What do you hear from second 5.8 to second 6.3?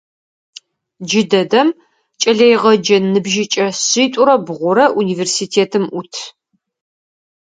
ӏут.